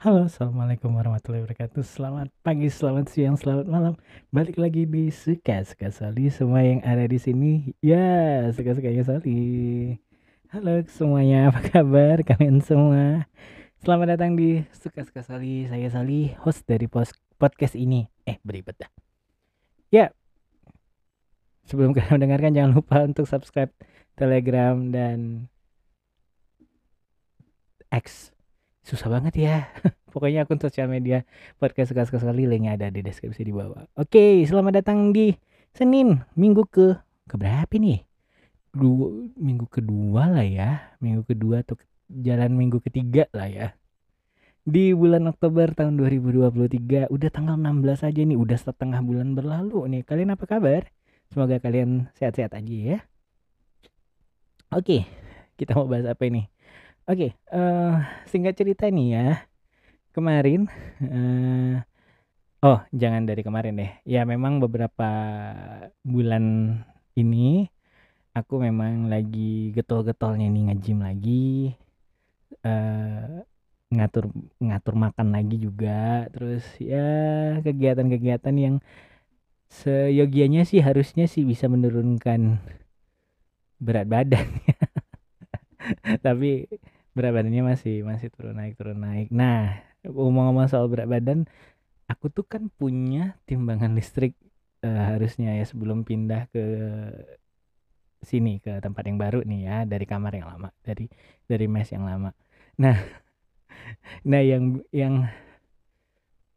[0.00, 1.84] Halo, assalamualaikum warahmatullahi wabarakatuh.
[1.84, 4.00] Selamat pagi, selamat siang, selamat malam.
[4.32, 6.32] Balik lagi di suka suka Sali.
[6.32, 10.00] Semua yang ada di sini, ya suka sukanya Sali.
[10.56, 13.28] Halo semuanya, apa kabar kalian semua?
[13.84, 15.68] Selamat datang di suka suka Sali.
[15.68, 16.88] Saya Sali, host dari
[17.36, 18.08] podcast ini.
[18.24, 18.88] Eh, beribet dah.
[19.92, 20.16] Ya,
[21.68, 23.68] sebelum kalian mendengarkan jangan lupa untuk subscribe
[24.16, 25.52] Telegram dan
[27.92, 28.32] X
[28.84, 29.56] susah banget ya.
[30.12, 31.22] Pokoknya akun sosial media
[31.62, 33.86] podcast suka sekali linknya ada di deskripsi di bawah.
[33.94, 35.36] Oke selamat datang di
[35.70, 36.98] Senin minggu ke
[37.30, 38.02] keberapa nih
[38.74, 40.96] dua minggu kedua lah ya.
[40.98, 41.78] Minggu kedua atau
[42.10, 43.66] jalan minggu ketiga lah ya.
[44.66, 48.38] Di bulan Oktober tahun 2023 udah tanggal 16 aja nih.
[48.38, 50.02] Udah setengah bulan berlalu nih.
[50.04, 50.90] Kalian apa kabar?
[51.30, 52.98] Semoga kalian sehat-sehat aja ya.
[54.74, 55.06] Oke
[55.60, 56.48] kita mau bahas apa ini
[57.10, 57.98] Oke, uh,
[58.30, 59.42] singkat cerita nih ya.
[60.14, 60.70] Kemarin
[61.02, 61.82] uh,
[62.62, 63.90] oh, jangan dari kemarin deh.
[64.06, 65.10] Ya memang beberapa
[66.06, 66.78] bulan
[67.18, 67.66] ini
[68.30, 71.74] aku memang lagi getol-getolnya nih ngejim lagi.
[72.62, 73.42] Uh,
[73.90, 74.30] ngatur
[74.62, 76.30] ngatur makan lagi juga.
[76.30, 77.10] Terus ya
[77.58, 78.78] kegiatan-kegiatan yang
[79.66, 82.62] seyogianya sih harusnya sih bisa menurunkan
[83.82, 84.46] berat badan
[86.26, 86.70] tapi
[87.16, 89.28] berat badannya masih masih turun naik turun naik.
[89.34, 91.44] Nah ngomong-ngomong soal berat badan
[92.10, 94.34] aku tuh kan punya timbangan listrik
[94.82, 96.64] uh, harusnya ya sebelum pindah ke
[98.20, 101.08] sini ke tempat yang baru nih ya dari kamar yang lama dari
[101.48, 102.30] dari mes yang lama.
[102.80, 102.96] Nah
[104.30, 105.26] nah yang yang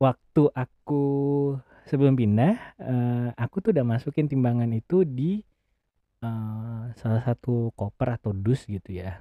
[0.00, 1.04] waktu aku
[1.84, 5.44] sebelum pindah uh, aku tuh udah masukin timbangan itu di
[6.24, 9.20] uh, salah satu koper atau dus gitu ya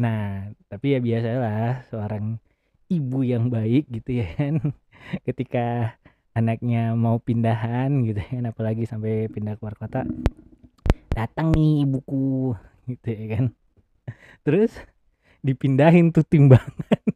[0.00, 2.40] Nah, tapi ya biasalah seorang
[2.88, 4.72] ibu yang baik gitu ya kan.
[5.26, 5.96] Ketika
[6.32, 10.04] anaknya mau pindahan gitu kan apalagi sampai pindah keluar kota.
[11.12, 12.56] Datang nih ibuku
[12.88, 13.44] gitu ya kan.
[14.44, 14.72] Terus
[15.44, 16.72] dipindahin tuh timbangan.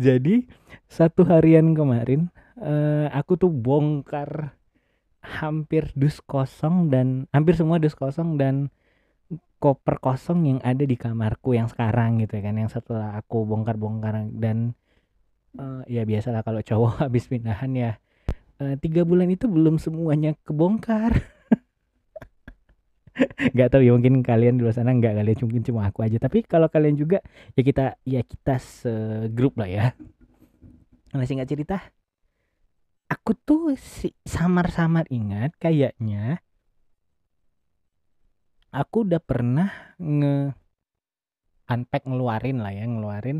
[0.00, 0.46] Jadi
[0.86, 2.30] satu harian kemarin
[2.62, 4.54] uh, aku tuh bongkar
[5.24, 8.68] hampir dus kosong dan hampir semua dus kosong dan
[9.64, 14.76] koper kosong yang ada di kamarku yang sekarang gitu kan yang setelah aku bongkar-bongkar dan
[15.56, 17.96] uh, ya biasalah kalau cowok habis pindahan ya
[18.60, 21.16] uh, tiga bulan itu belum semuanya kebongkar.
[23.54, 26.18] Nggak tahu ya mungkin kalian di luar sana nggak kalian mungkin cuma aku aja.
[26.18, 27.22] Tapi kalau kalian juga
[27.54, 29.94] ya kita ya kita segrup lah ya.
[31.14, 31.78] Nah singkat cerita?
[33.06, 33.78] Aku tuh
[34.26, 36.42] samar-samar ingat kayaknya
[38.74, 39.70] aku udah pernah
[40.02, 40.50] nge
[41.70, 43.38] unpack ngeluarin lah ya ngeluarin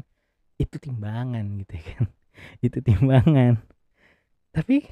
[0.56, 2.06] itu timbangan gitu ya kan.
[2.66, 3.58] Itu timbangan.
[4.54, 4.86] Tapi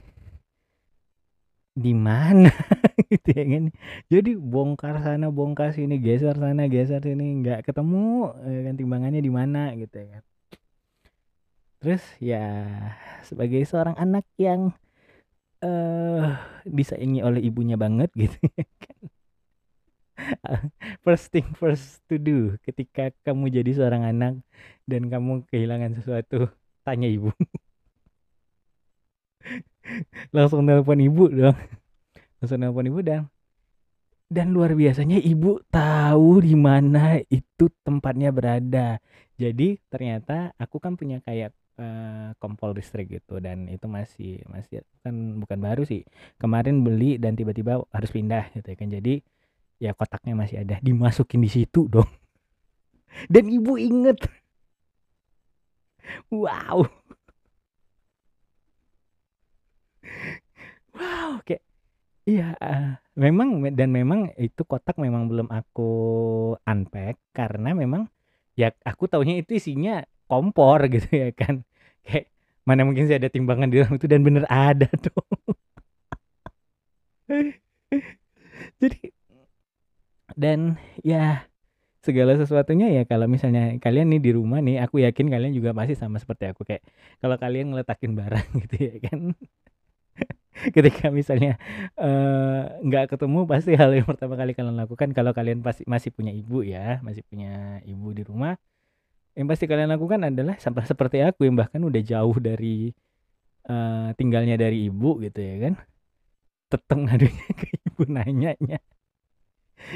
[1.72, 2.50] di mana
[3.12, 3.64] gitu ya kan.
[4.10, 9.32] Jadi bongkar sana bongkar sini geser sana geser sini nggak ketemu ya kan timbangannya di
[9.32, 10.24] mana gitu ya kan.
[11.82, 12.46] Terus ya
[13.26, 14.74] sebagai seorang anak yang
[15.62, 16.34] eh uh,
[16.66, 19.11] disayangi oleh ibunya banget gitu ya kan
[21.04, 24.34] first thing first to do ketika kamu jadi seorang anak
[24.88, 26.50] dan kamu kehilangan sesuatu
[26.82, 27.30] tanya ibu.
[30.34, 31.58] Langsung telepon ibu dong.
[32.38, 33.26] Langsung telepon ibu dan
[34.32, 38.96] dan luar biasanya ibu tahu di mana itu tempatnya berada.
[39.36, 45.12] Jadi ternyata aku kan punya kayak uh, kompol listrik gitu dan itu masih masih kan
[45.36, 46.08] bukan baru sih.
[46.40, 48.88] Kemarin beli dan tiba-tiba harus pindah gitu ya kan.
[48.88, 49.20] Jadi
[49.82, 50.78] ya kotaknya masih ada.
[50.78, 52.06] Dimasukin di situ dong.
[53.32, 54.22] Dan ibu inget.
[56.30, 56.86] Wow.
[60.94, 61.62] Wow kayak
[62.22, 65.90] iya uh, memang dan memang itu kotak memang belum aku
[66.62, 68.06] unpack karena memang
[68.54, 71.66] ya aku taunya itu isinya kompor gitu ya kan.
[72.06, 72.30] Kayak
[72.62, 75.28] mana mungkin sih ada timbangan di dalam itu dan bener ada dong.
[78.80, 79.11] Jadi
[80.42, 81.46] dan ya
[82.02, 85.94] segala sesuatunya ya kalau misalnya kalian nih di rumah nih aku yakin kalian juga masih
[85.94, 86.66] sama seperti aku.
[86.66, 86.82] Kayak
[87.22, 89.18] kalau kalian ngeletakin barang gitu ya kan.
[90.74, 91.56] Ketika misalnya
[92.82, 95.14] nggak uh, ketemu pasti hal yang pertama kali kalian lakukan.
[95.14, 98.58] Kalau kalian pasti masih punya ibu ya masih punya ibu di rumah
[99.32, 102.92] yang pasti kalian lakukan adalah sampai seperti aku yang bahkan udah jauh dari
[103.64, 105.74] uh, tinggalnya dari ibu gitu ya kan.
[106.68, 108.82] Tetep ngadunya ke ibu nanyanya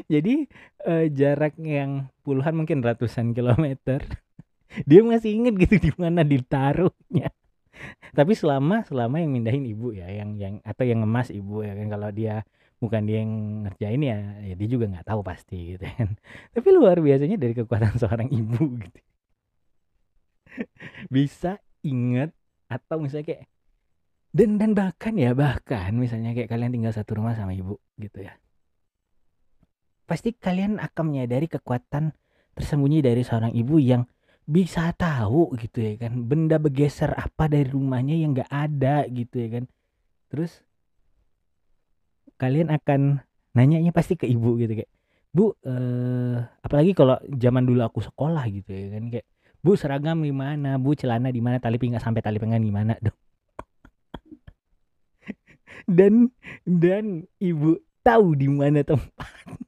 [0.05, 0.45] jadi
[0.85, 4.05] uh, jarak yang puluhan mungkin ratusan kilometer.
[4.89, 7.33] Dia masih inget gitu di mana ditaruhnya.
[8.13, 11.87] Tapi selama selama yang mindahin ibu ya yang yang atau yang ngemas ibu ya kan.
[11.93, 12.45] Kalau dia
[12.77, 13.33] bukan dia yang
[13.65, 16.17] ngerjain ya ya dia juga nggak tahu pasti gitu kan.
[16.57, 19.01] Tapi luar biasanya dari kekuatan seorang ibu gitu.
[21.13, 22.33] Bisa inget
[22.67, 23.45] atau misalnya kayak
[24.37, 28.37] dan dan bahkan ya bahkan misalnya kayak kalian tinggal satu rumah sama ibu gitu ya
[30.07, 32.15] pasti kalian akan menyadari kekuatan
[32.57, 34.07] tersembunyi dari seorang ibu yang
[34.47, 39.49] bisa tahu gitu ya kan benda bergeser apa dari rumahnya yang nggak ada gitu ya
[39.61, 39.65] kan.
[40.31, 40.63] Terus
[42.39, 43.27] kalian akan
[43.59, 44.91] nanyanya pasti ke ibu gitu kayak
[45.35, 49.27] bu eh, apalagi kalau zaman dulu aku sekolah gitu ya kan kayak
[49.61, 50.79] bu seragam di mana?
[50.79, 51.59] Bu celana di mana?
[51.59, 53.19] Tali pinggang sampai tali pinggang di mana dong
[55.99, 56.31] dan
[56.63, 59.66] dan ibu tahu di mana tempatnya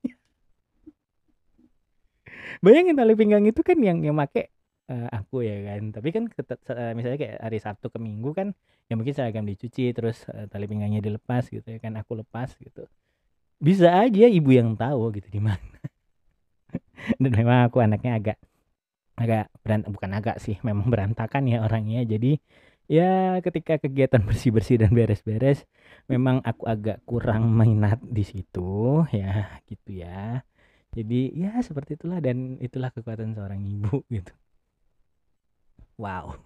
[2.65, 4.53] bayangin tali pinggang itu kan yang yang make
[4.89, 5.93] uh, aku ya kan.
[5.93, 8.57] Tapi kan uh, misalnya kayak hari Sabtu ke Minggu kan
[8.89, 12.89] ya mungkin seragam dicuci terus uh, tali pinggangnya dilepas gitu ya kan aku lepas gitu.
[13.59, 15.79] Bisa aja ibu yang tahu gitu di mana.
[17.23, 18.39] Dan memang aku anaknya agak
[19.19, 22.07] agak berant bukan agak sih memang berantakan ya orangnya.
[22.07, 22.39] Jadi
[22.89, 25.69] ya ketika kegiatan bersih bersih dan beres beres
[26.09, 30.41] memang aku agak kurang minat di situ ya gitu ya
[30.99, 34.35] jadi ya seperti itulah dan itulah kekuatan seorang ibu gitu
[35.99, 36.39] Wow.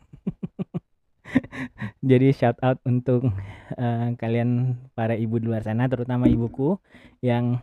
[2.00, 3.28] Jadi shout out untuk
[3.76, 6.81] uh, kalian para ibu di luar sana, terutama ibuku
[7.20, 7.60] yang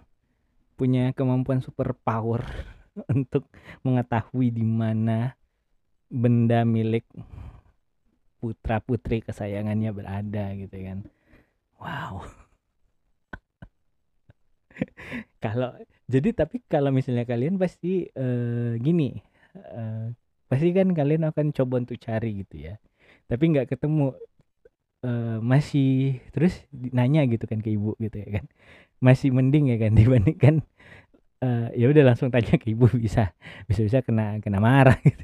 [0.77, 2.45] punya kemampuan super power
[3.13, 3.49] untuk
[3.81, 5.33] mengetahui di mana
[6.13, 7.09] benda milik
[8.37, 10.99] putra putri kesayangannya berada gitu kan.
[11.81, 12.29] Wow.
[15.43, 15.73] kalau
[16.09, 19.21] jadi tapi kalau misalnya kalian pasti uh, gini
[19.53, 20.09] uh,
[20.49, 22.75] pasti kan kalian akan coba untuk cari gitu ya.
[23.29, 24.17] Tapi nggak ketemu.
[24.99, 28.45] Uh, masih terus nanya gitu kan ke ibu gitu ya kan.
[28.99, 30.55] Masih mending ya kan dibandingkan
[31.43, 33.31] uh, ya udah langsung tanya ke ibu bisa
[33.69, 35.23] bisa bisa kena kena marah gitu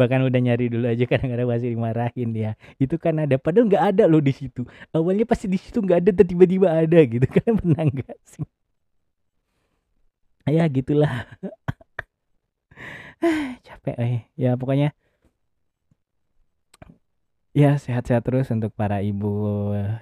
[0.00, 2.50] bahkan udah nyari dulu aja kadang-kadang masih dimarahin dia.
[2.80, 4.64] Itu kan ada padahal nggak ada loh di situ.
[4.96, 7.26] Awalnya pasti di situ nggak ada tiba-tiba ada gitu.
[7.36, 8.44] Kan pernah nggak sih?
[10.48, 11.28] Ya gitulah.
[13.66, 14.18] Capek eh.
[14.40, 14.96] Ya pokoknya
[17.50, 19.28] ya sehat-sehat terus untuk para ibu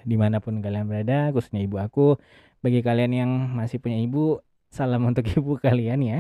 [0.05, 2.15] di mana pun kalian berada khususnya ibu aku.
[2.63, 4.39] Bagi kalian yang masih punya ibu
[4.71, 6.19] salam untuk ibu kalian ya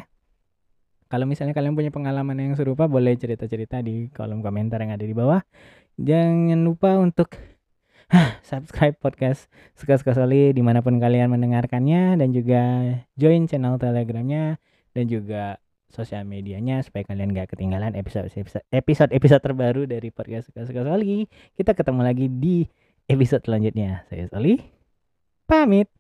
[1.08, 5.12] kalau misalnya kalian punya pengalaman yang serupa boleh cerita-cerita di kolom komentar yang ada di
[5.16, 5.40] bawah
[5.96, 7.34] jangan lupa untuk
[8.49, 12.62] subscribe podcast suka-suka Soli di mana pun kalian mendengarkannya dan juga
[13.20, 14.56] join channel telegramnya
[14.96, 18.28] dan juga sosial medianya supaya kalian gak ketinggalan episode
[18.72, 21.25] episode episode terbaru dari podcast suka suka Soli.
[21.56, 22.69] Kita ketemu lagi di
[23.08, 24.04] episode selanjutnya.
[24.12, 24.61] Saya Soli.
[25.49, 25.97] Pamit.